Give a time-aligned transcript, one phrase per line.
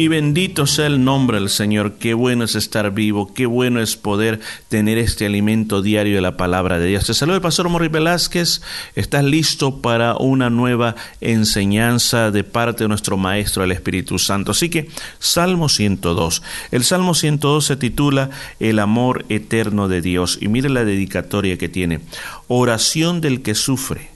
[0.00, 1.96] Y bendito sea el nombre del Señor.
[1.98, 4.40] Qué bueno es estar vivo, qué bueno es poder
[4.70, 7.04] tener este alimento diario de la palabra de Dios.
[7.04, 8.62] Te saluda el pastor Morri Velázquez.
[8.94, 14.52] Estás listo para una nueva enseñanza de parte de nuestro Maestro, el Espíritu Santo.
[14.52, 14.88] Así que,
[15.18, 16.42] Salmo 102.
[16.70, 20.38] El Salmo 102 se titula El amor eterno de Dios.
[20.40, 22.00] Y mire la dedicatoria que tiene.
[22.48, 24.08] Oración del que sufre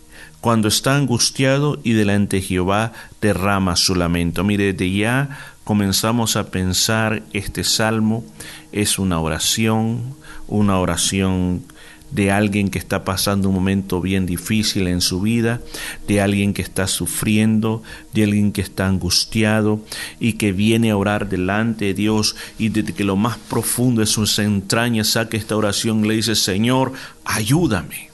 [0.44, 2.92] cuando está angustiado y delante de Jehová
[3.22, 4.44] derrama su lamento.
[4.44, 8.24] Mire, de ya comenzamos a pensar este salmo
[8.72, 10.14] es una oración,
[10.46, 11.62] una oración
[12.10, 15.60] de alguien que está pasando un momento bien difícil en su vida,
[16.06, 17.82] de alguien que está sufriendo,
[18.12, 19.80] de alguien que está angustiado
[20.20, 24.06] y que viene a orar delante de Dios y desde que lo más profundo de
[24.06, 26.92] sus entrañas saque esta oración, le dice, Señor,
[27.24, 28.13] ayúdame.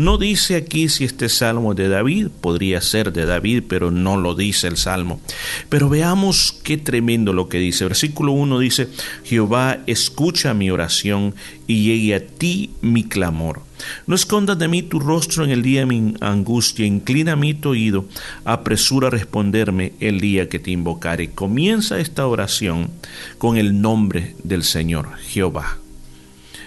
[0.00, 4.16] No dice aquí si este salmo es de David, podría ser de David, pero no
[4.16, 5.20] lo dice el salmo.
[5.68, 7.84] Pero veamos qué tremendo lo que dice.
[7.84, 8.88] Versículo 1 dice,
[9.24, 11.34] Jehová, escucha mi oración
[11.66, 13.60] y llegue a ti mi clamor.
[14.06, 17.68] No escondas de mí tu rostro en el día de mi angustia, inclina mi tu
[17.68, 18.06] oído,
[18.46, 21.32] apresura a responderme el día que te invocare.
[21.32, 22.90] Comienza esta oración
[23.36, 25.76] con el nombre del Señor, Jehová.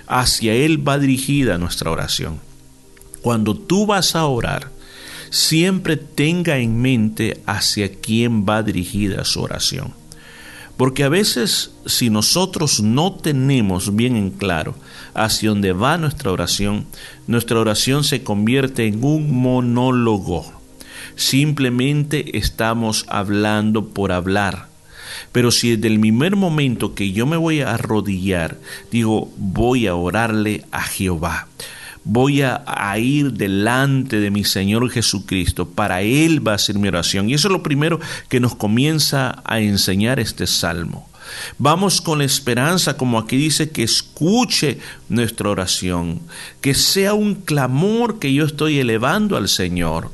[0.06, 2.53] Hacia Él va dirigida nuestra oración
[3.23, 4.69] cuando tú vas a orar,
[5.29, 9.93] siempre tenga en mente hacia quién va dirigida su oración.
[10.75, 14.75] Porque a veces si nosotros no tenemos bien en claro
[15.13, 16.85] hacia dónde va nuestra oración,
[17.25, 20.51] nuestra oración se convierte en un monólogo.
[21.16, 24.67] Simplemente estamos hablando por hablar.
[25.31, 28.57] Pero si desde el primer momento que yo me voy a arrodillar,
[28.91, 31.47] digo, voy a orarle a Jehová
[32.04, 35.68] voy a, ir delante de mi Señor Jesucristo.
[35.70, 37.30] Para Él va a ser mi oración.
[37.30, 41.09] Y eso es lo primero que nos comienza a enseñar este salmo.
[41.58, 46.22] Vamos con la esperanza, como aquí dice, que escuche nuestra oración,
[46.62, 50.12] que sea un clamor que yo estoy elevando al Señor.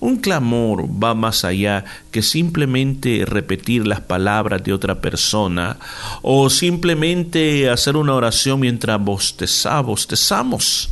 [0.00, 5.76] Un clamor va más allá que simplemente repetir las palabras de otra persona
[6.22, 10.90] o simplemente hacer una oración mientras bostezamos.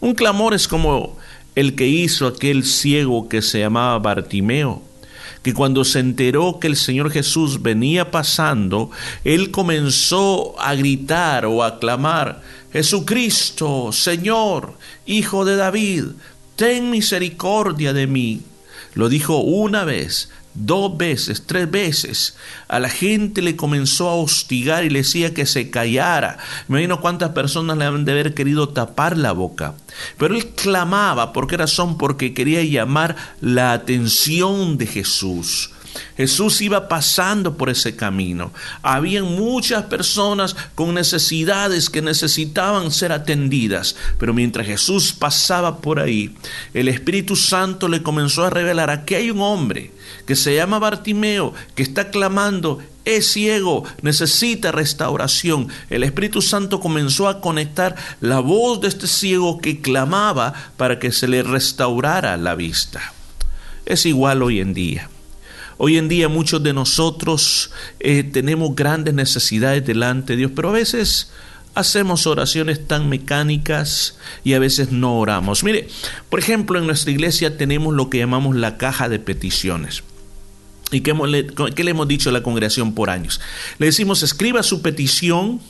[0.00, 1.18] Un clamor es como
[1.54, 4.82] el que hizo aquel ciego que se llamaba Bartimeo,
[5.42, 8.90] que cuando se enteró que el Señor Jesús venía pasando,
[9.24, 14.74] él comenzó a gritar o a clamar, Jesucristo, Señor,
[15.06, 16.04] Hijo de David,
[16.56, 18.42] ten misericordia de mí.
[18.94, 22.36] Lo dijo una vez, dos veces, tres veces,
[22.68, 26.38] a la gente le comenzó a hostigar y le decía que se callara.
[26.68, 29.74] Me imagino cuántas personas le han de haber querido tapar la boca.
[30.18, 31.98] Pero él clamaba, ¿por qué razón?
[31.98, 35.70] Porque quería llamar la atención de Jesús.
[36.16, 38.52] Jesús iba pasando por ese camino.
[38.82, 46.34] Habían muchas personas con necesidades que necesitaban ser atendidas, pero mientras Jesús pasaba por ahí,
[46.74, 49.92] el Espíritu Santo le comenzó a revelar, aquí hay un hombre
[50.26, 55.68] que se llama Bartimeo, que está clamando, es ciego, necesita restauración.
[55.88, 61.12] El Espíritu Santo comenzó a conectar la voz de este ciego que clamaba para que
[61.12, 63.12] se le restaurara la vista.
[63.86, 65.08] Es igual hoy en día.
[65.82, 67.70] Hoy en día muchos de nosotros
[68.00, 71.30] eh, tenemos grandes necesidades delante de Dios, pero a veces
[71.74, 75.64] hacemos oraciones tan mecánicas y a veces no oramos.
[75.64, 75.88] Mire,
[76.28, 80.02] por ejemplo, en nuestra iglesia tenemos lo que llamamos la caja de peticiones.
[80.90, 83.40] ¿Y qué, le hemos dicho a la congregación por años?
[83.78, 85.62] Le decimos, escriba su petición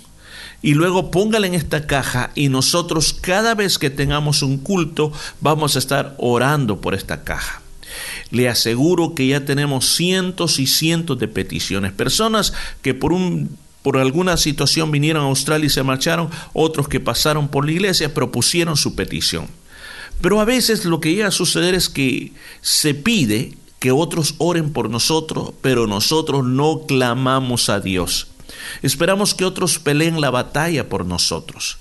[0.61, 5.77] y luego póngala en esta caja y nosotros cada vez que tengamos un culto vamos
[5.77, 7.63] a estar orando por esta caja.
[8.31, 11.93] Le aseguro que ya tenemos cientos y cientos de peticiones.
[11.93, 12.53] Personas
[12.83, 17.49] que por un por alguna situación vinieron a Australia y se marcharon, otros que pasaron
[17.49, 19.47] por la iglesia propusieron su petición.
[20.21, 24.73] Pero a veces lo que llega a suceder es que se pide que otros oren
[24.73, 28.27] por nosotros, pero nosotros no clamamos a Dios.
[28.83, 31.79] Esperamos que otros peleen la batalla por nosotros.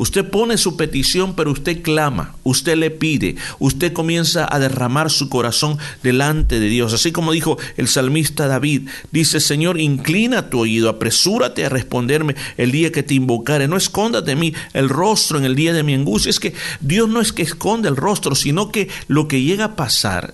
[0.00, 5.28] Usted pone su petición, pero usted clama, usted le pide, usted comienza a derramar su
[5.28, 6.94] corazón delante de Dios.
[6.94, 12.72] Así como dijo el salmista David, dice, Señor, inclina tu oído, apresúrate a responderme el
[12.72, 15.92] día que te invocare, no escondas de mí el rostro en el día de mi
[15.92, 16.30] angustia.
[16.30, 19.76] Es que Dios no es que esconde el rostro, sino que lo que llega a
[19.76, 20.32] pasar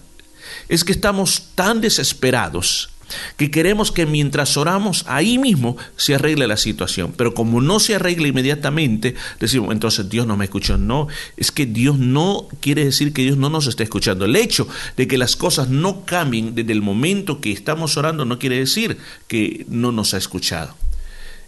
[0.68, 2.90] es que estamos tan desesperados
[3.36, 7.12] que queremos que mientras oramos ahí mismo se arregle la situación.
[7.16, 10.78] Pero como no se arregla inmediatamente, decimos, entonces Dios no me escuchó.
[10.78, 14.24] No, es que Dios no quiere decir que Dios no nos esté escuchando.
[14.24, 18.38] El hecho de que las cosas no cambien desde el momento que estamos orando no
[18.38, 18.98] quiere decir
[19.28, 20.74] que no nos ha escuchado.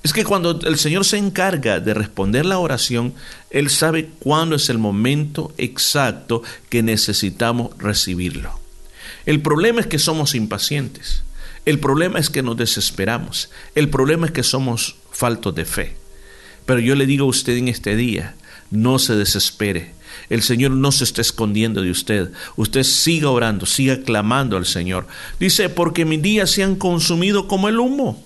[0.02, 3.14] Es que cuando el Señor se encarga de responder la oración,
[3.50, 8.58] Él sabe cuándo es el momento exacto que necesitamos recibirlo.
[9.26, 11.22] El problema es que somos impacientes.
[11.68, 13.50] El problema es que nos desesperamos.
[13.74, 15.96] El problema es que somos faltos de fe.
[16.64, 18.36] Pero yo le digo a usted en este día,
[18.70, 19.92] no se desespere.
[20.30, 22.32] El Señor no se está escondiendo de usted.
[22.56, 25.06] Usted siga orando, siga clamando al Señor.
[25.38, 28.24] Dice, porque mis días se han consumido como el humo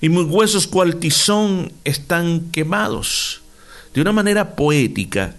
[0.00, 3.40] y mis huesos cual tizón están quemados.
[3.94, 5.34] De una manera poética,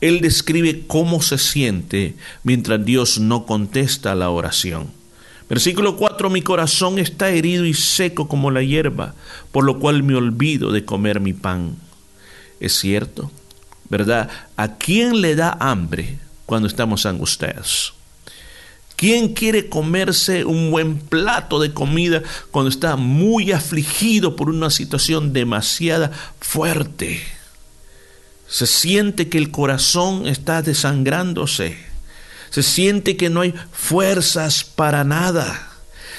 [0.00, 4.98] él describe cómo se siente mientras Dios no contesta la oración.
[5.50, 9.16] Versículo 4, mi corazón está herido y seco como la hierba,
[9.50, 11.74] por lo cual me olvido de comer mi pan.
[12.60, 13.32] Es cierto,
[13.88, 14.30] ¿verdad?
[14.56, 17.94] ¿A quién le da hambre cuando estamos angustiados?
[18.94, 22.22] ¿Quién quiere comerse un buen plato de comida
[22.52, 27.20] cuando está muy afligido por una situación demasiada fuerte?
[28.46, 31.89] Se siente que el corazón está desangrándose
[32.50, 35.68] se siente que no hay fuerzas para nada.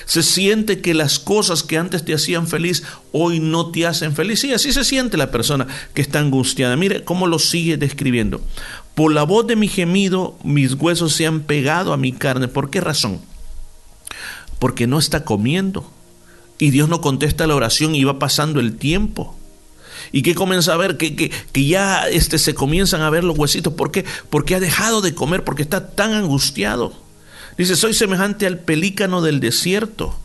[0.06, 4.44] Se siente que las cosas que antes te hacían feliz hoy no te hacen feliz.
[4.44, 6.75] Y así se siente la persona que está angustiada.
[6.75, 8.42] Mire cómo lo sigue describiendo.
[8.95, 12.48] Por la voz de mi gemido, mis huesos se han pegado a mi carne.
[12.48, 13.22] ¿Por qué razón?
[14.60, 15.89] Porque no está comiendo.
[16.60, 19.36] Y Dios no contesta la oración y va pasando el tiempo
[20.12, 23.38] y que comienza a ver que, que, que, ya este, se comienzan a ver los
[23.38, 23.74] huesitos.
[23.74, 24.06] ¿Por qué?
[24.30, 26.94] Porque ha dejado de comer, porque está tan angustiado.
[27.57, 30.15] Dice, soy semejante al pelícano del desierto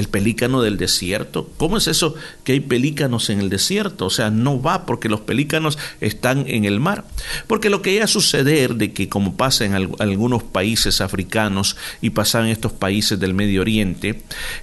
[0.00, 1.48] el pelícano del desierto.
[1.56, 4.06] ¿Cómo es eso que hay pelícanos en el desierto?
[4.06, 7.04] O sea, no va porque los pelícanos están en el mar.
[7.46, 12.10] Porque lo que iba a suceder de que como pasa en algunos países africanos y
[12.10, 14.22] pasa en estos países del Medio Oriente,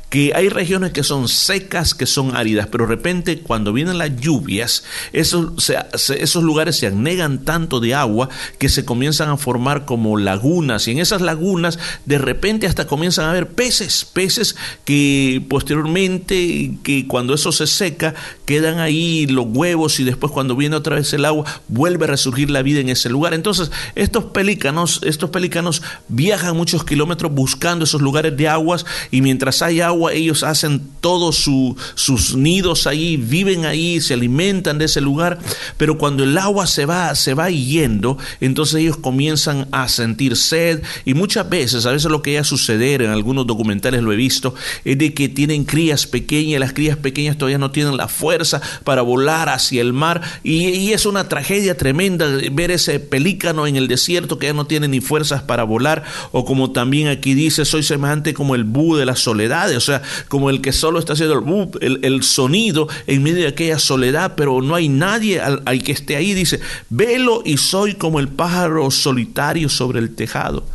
[0.10, 4.16] que hay regiones que son secas, que son áridas, pero de repente cuando vienen las
[4.20, 4.84] lluvias,
[5.14, 10.88] esos, esos lugares se anegan tanto de agua que se comienzan a formar como lagunas
[10.88, 14.56] y en esas lagunas de repente hasta comienzan a haber peces, peces
[14.86, 18.16] que posteriormente, que cuando eso se seca,
[18.46, 22.50] quedan ahí los huevos y después cuando viene otra vez el agua, vuelve a resurgir
[22.50, 23.34] la vida en ese lugar.
[23.34, 29.62] Entonces, estos pelícanos, estos pelícanos viajan muchos kilómetros buscando esos lugares de aguas y mientras
[29.62, 35.40] hay agua, ellos hacen todos sus nidos ahí, viven ahí, se alimentan de ese lugar,
[35.78, 40.84] pero cuando el agua se va, se va yendo, entonces ellos comienzan a sentir sed
[41.06, 44.54] y muchas veces, a veces lo que ya suceder, en algunos documentales lo he visto,
[44.84, 49.02] es de que tienen crías pequeñas, las crías pequeñas todavía no tienen la fuerza para
[49.02, 50.22] volar hacia el mar.
[50.44, 54.88] Y, es una tragedia tremenda ver ese pelícano en el desierto que ya no tiene
[54.88, 56.04] ni fuerzas para volar.
[56.32, 60.02] O como también aquí dice, soy semejante como el bú de la soledad, o sea,
[60.28, 61.38] como el que solo está haciendo
[61.82, 66.16] el, el, sonido en medio de aquella soledad, pero no hay nadie al, que esté
[66.16, 66.60] ahí, dice,
[66.90, 70.66] velo y soy como el pájaro solitario sobre el tejado,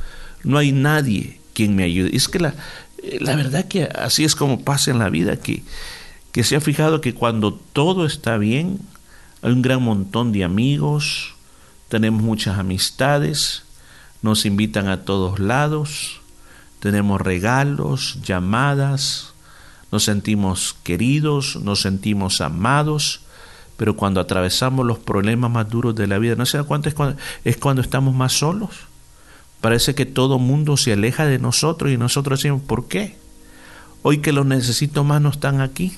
[0.44, 2.14] no hay nadie quien me ayude.
[2.17, 2.55] Es que la,
[3.21, 5.63] la verdad que así es como pasa en la vida, que,
[6.31, 8.79] que se ha fijado que cuando todo está bien,
[9.43, 11.35] hay un gran montón de amigos,
[11.89, 13.65] tenemos muchas amistades,
[14.23, 16.21] nos invitan a todos lados,
[16.79, 19.35] tenemos regalos, llamadas,
[19.91, 23.21] nos sentimos queridos, nos sentimos amados,
[23.77, 26.63] pero cuando atravesamos los problemas más duros de la vida, ¿no se da?
[26.85, 28.92] Es cuando, es cuando estamos más solos
[29.63, 33.17] Parece que todo mundo se aleja de nosotros y nosotros decimos, ¿por qué?
[34.03, 35.97] Hoy que los necesito más no están aquí.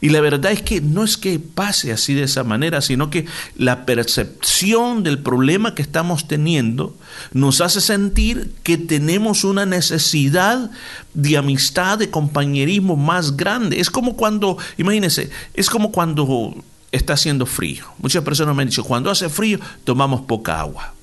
[0.00, 3.26] Y la verdad es que no es que pase así de esa manera, sino que
[3.56, 6.96] la percepción del problema que estamos teniendo
[7.32, 10.70] nos hace sentir que tenemos una necesidad
[11.12, 13.78] de amistad, de compañerismo más grande.
[13.78, 16.56] Es como cuando, imagínense, es como cuando
[16.90, 17.84] está haciendo frío.
[17.98, 20.93] Muchas personas me han dicho, cuando hace frío tomamos poca agua.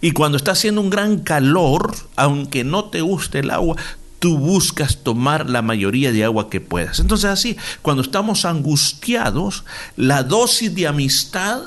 [0.00, 3.76] Y cuando está haciendo un gran calor, aunque no te guste el agua,
[4.18, 6.98] tú buscas tomar la mayoría de agua que puedas.
[6.98, 9.64] Entonces así, cuando estamos angustiados,
[9.96, 11.64] la dosis de amistad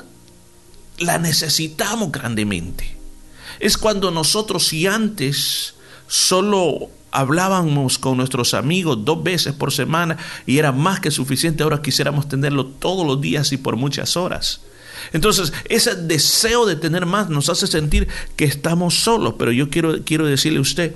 [0.98, 2.96] la necesitamos grandemente.
[3.60, 5.74] Es cuando nosotros si antes
[6.06, 11.82] solo hablábamos con nuestros amigos dos veces por semana y era más que suficiente, ahora
[11.82, 14.60] quisiéramos tenerlo todos los días y por muchas horas.
[15.12, 20.04] Entonces, ese deseo de tener más nos hace sentir que estamos solos, pero yo quiero,
[20.04, 20.94] quiero decirle a usted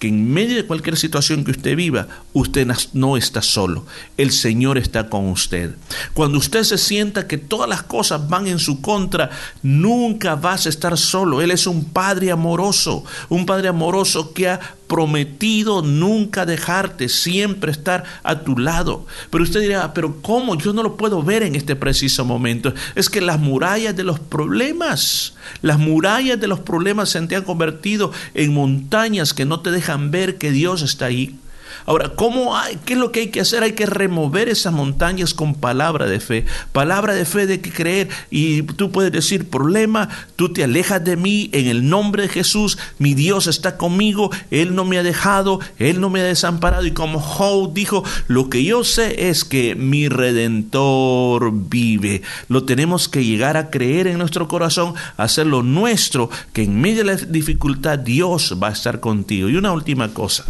[0.00, 3.86] que en medio de cualquier situación que usted viva, usted no está solo.
[4.16, 5.76] El Señor está con usted.
[6.14, 9.30] Cuando usted se sienta que todas las cosas van en su contra,
[9.62, 11.42] nunca vas a estar solo.
[11.42, 18.02] Él es un Padre amoroso, un Padre amoroso que ha prometido nunca dejarte, siempre estar
[18.24, 19.06] a tu lado.
[19.30, 20.56] Pero usted dirá, pero ¿cómo?
[20.56, 22.74] Yo no lo puedo ver en este preciso momento.
[22.96, 28.10] Es que las murallas de los problemas, las murallas de los problemas se han convertido
[28.34, 31.36] en montañas que no te dejan ver que Dios está ahí.
[31.86, 33.62] Ahora, ¿cómo hay, ¿qué es lo que hay que hacer?
[33.62, 36.44] Hay que remover esas montañas con palabra de fe.
[36.72, 38.08] Palabra de fe de que creer.
[38.30, 42.78] Y tú puedes decir, problema, tú te alejas de mí en el nombre de Jesús.
[42.98, 44.30] Mi Dios está conmigo.
[44.50, 45.60] Él no me ha dejado.
[45.78, 46.86] Él no me ha desamparado.
[46.86, 52.22] Y como Job dijo, lo que yo sé es que mi redentor vive.
[52.48, 57.04] Lo tenemos que llegar a creer en nuestro corazón, hacerlo nuestro, que en medio de
[57.04, 59.48] la dificultad Dios va a estar contigo.
[59.48, 60.44] Y una última cosa.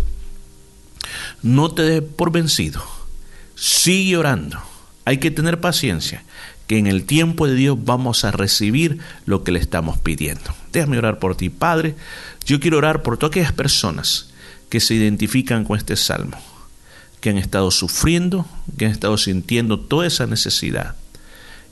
[1.43, 2.83] No te des por vencido.
[3.55, 4.59] Sigue orando.
[5.05, 6.23] Hay que tener paciencia,
[6.67, 10.55] que en el tiempo de Dios vamos a recibir lo que le estamos pidiendo.
[10.73, 11.97] Déjame orar por ti, Padre.
[12.45, 14.31] Yo quiero orar por todas aquellas personas
[14.69, 16.39] que se identifican con este salmo,
[17.21, 18.47] que han estado sufriendo,
[18.79, 20.95] que han estado sintiendo toda esa necesidad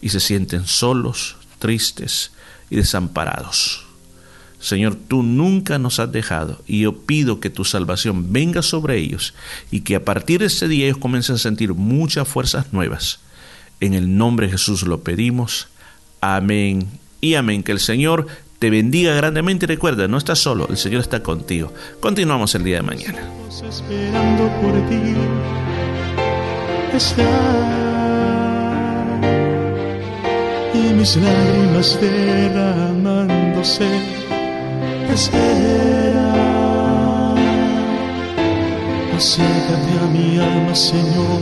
[0.00, 2.32] y se sienten solos, tristes
[2.70, 3.87] y desamparados.
[4.60, 9.34] Señor, tú nunca nos has dejado y yo pido que tu salvación venga sobre ellos
[9.70, 13.20] y que a partir de ese día ellos comiencen a sentir muchas fuerzas nuevas.
[13.80, 15.68] En el nombre de Jesús lo pedimos.
[16.20, 16.88] Amén
[17.20, 17.62] y amén.
[17.62, 18.26] Que el Señor
[18.58, 21.72] te bendiga grandemente y recuerda, no estás solo, el Señor está contigo.
[22.00, 23.30] Continuamos el día de mañana.
[23.48, 25.14] Esperando por ti.
[30.74, 33.88] y mis lágrimas derramándose
[35.12, 36.28] espera.
[39.16, 41.40] Acércate a mi alma, Señor,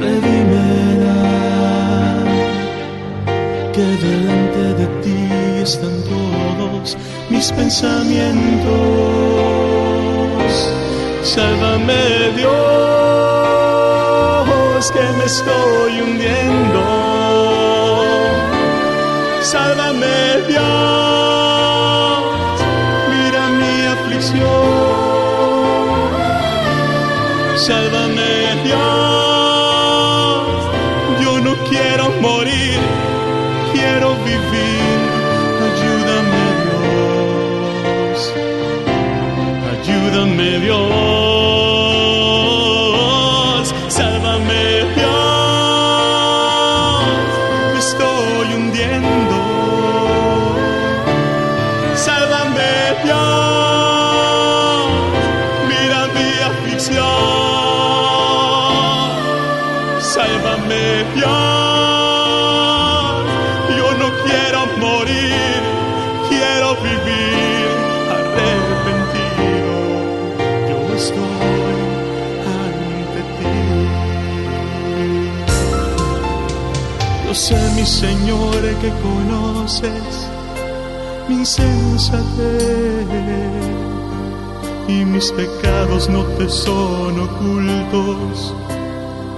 [0.00, 1.20] redímela,
[3.72, 5.20] que delante de ti
[5.62, 6.96] están todos
[7.30, 8.64] mis pensamientos.
[11.22, 12.52] Sálvame, Dios,
[14.90, 16.80] que me estoy hundiendo.
[19.42, 20.16] Sálvame,
[20.48, 21.23] Dios
[27.66, 28.78] Sálvame Dios,
[31.22, 32.78] yo no quiero morir,
[33.72, 34.98] quiero vivir.
[35.68, 36.44] Ayúdame
[38.12, 38.34] Dios,
[39.72, 41.13] ayúdame Dios.
[77.84, 80.26] Señor, que conoces
[81.28, 82.24] mi insensatez
[84.88, 88.54] y mis pecados no te son ocultos.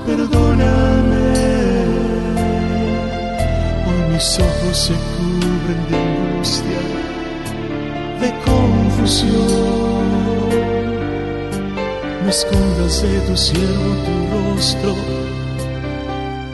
[0.07, 1.33] Perdóname,
[3.87, 6.81] hoy mis ojos se cubren de angustia,
[8.21, 10.07] de confusión.
[12.23, 14.15] No escondas de tu cielo tu
[14.55, 14.95] rostro,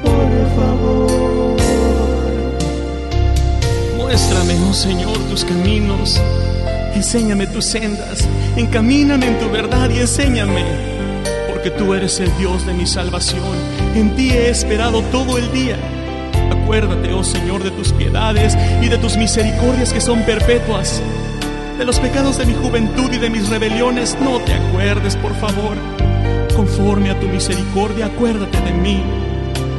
[0.03, 0.92] por favor.
[4.13, 6.21] Muéstrame, oh Señor, tus caminos.
[6.95, 8.29] Enséñame tus sendas.
[8.59, 10.67] Encamíname en tu verdad y enséñame.
[11.51, 13.57] Porque tú eres el Dios de mi salvación.
[13.95, 15.79] En ti he esperado todo el día.
[16.51, 21.01] Acuérdate, oh Señor, de tus piedades y de tus misericordias que son perpetuas.
[21.79, 25.79] De los pecados de mi juventud y de mis rebeliones, no te acuerdes, por favor.
[26.55, 29.03] Conforme a tu misericordia, acuérdate de mí.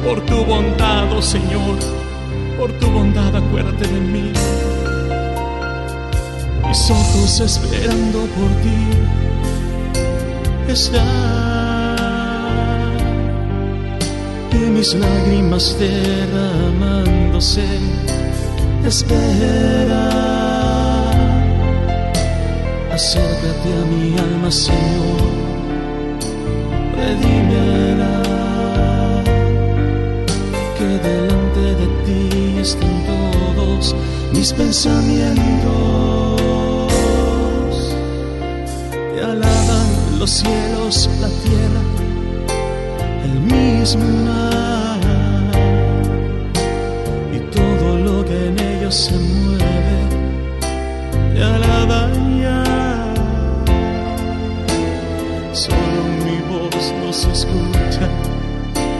[0.04, 2.03] Por tu bondad, oh Señor
[2.58, 4.32] por tu bondad acuérdate de mí.
[6.66, 8.88] Mis ojos esperando por ti
[10.68, 11.04] están
[14.52, 17.64] y mis lágrimas derramándose.
[18.86, 20.10] Espera,
[22.92, 25.30] acércate a mi alma, Señor,
[26.96, 28.43] redímela
[30.98, 33.94] delante de ti están todos
[34.32, 36.14] mis pensamientos.
[40.24, 41.82] los cielos, la tierra,
[43.24, 44.98] el mismo mar
[47.30, 49.98] y todo lo que en ellos se mueve,
[51.34, 52.14] te alaban.
[55.52, 58.08] Solo mi voz no se escucha,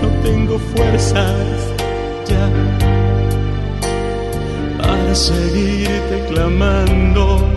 [0.02, 1.73] no tengo fuerzas
[2.28, 2.50] ya
[4.78, 7.53] para seguirte clamando.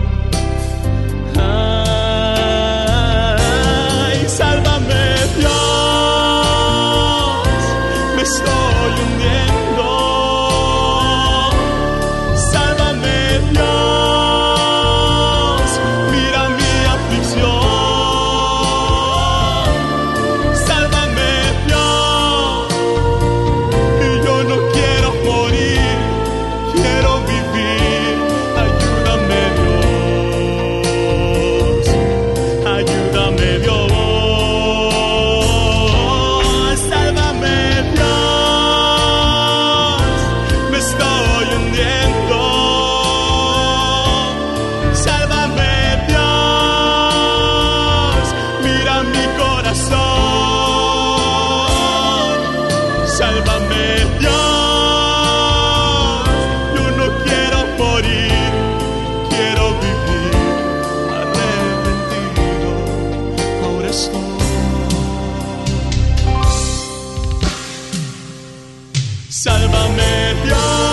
[69.30, 70.87] Sálvame Dios,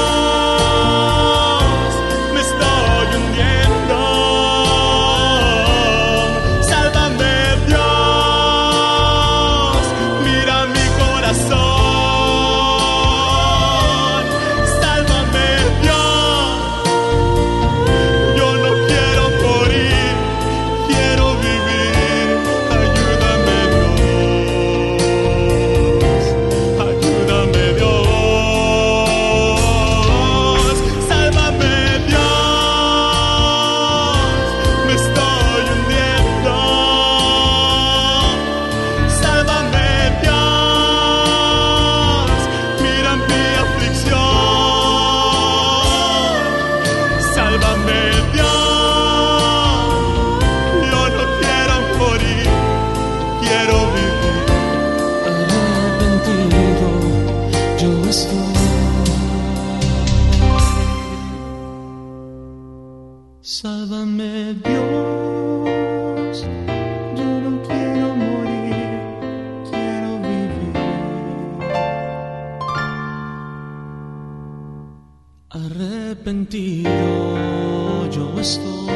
[76.48, 78.90] Yo estoy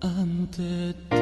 [0.00, 1.17] ante ti.